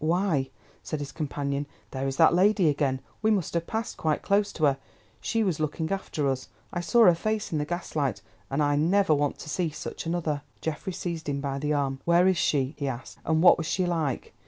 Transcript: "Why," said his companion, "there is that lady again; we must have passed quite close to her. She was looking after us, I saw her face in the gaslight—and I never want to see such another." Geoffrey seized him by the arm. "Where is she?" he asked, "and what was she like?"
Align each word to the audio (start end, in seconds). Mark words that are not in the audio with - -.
"Why," 0.03 0.49
said 0.81 0.97
his 0.97 1.11
companion, 1.11 1.67
"there 1.91 2.07
is 2.07 2.17
that 2.17 2.33
lady 2.33 2.69
again; 2.69 3.01
we 3.21 3.29
must 3.29 3.53
have 3.53 3.67
passed 3.67 3.97
quite 3.97 4.23
close 4.23 4.51
to 4.53 4.63
her. 4.63 4.79
She 5.19 5.43
was 5.43 5.59
looking 5.59 5.91
after 5.91 6.27
us, 6.27 6.49
I 6.73 6.81
saw 6.81 7.05
her 7.05 7.13
face 7.13 7.51
in 7.51 7.59
the 7.59 7.65
gaslight—and 7.65 8.63
I 8.63 8.75
never 8.75 9.13
want 9.13 9.37
to 9.37 9.47
see 9.47 9.69
such 9.69 10.07
another." 10.07 10.41
Geoffrey 10.59 10.93
seized 10.93 11.29
him 11.29 11.39
by 11.39 11.59
the 11.59 11.73
arm. 11.73 11.99
"Where 12.03 12.27
is 12.27 12.37
she?" 12.37 12.73
he 12.79 12.87
asked, 12.87 13.19
"and 13.25 13.43
what 13.43 13.59
was 13.59 13.67
she 13.67 13.85
like?" 13.85 14.33